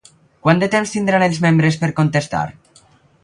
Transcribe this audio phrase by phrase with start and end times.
[0.45, 2.45] Quant de temps tindran els membres per contestar?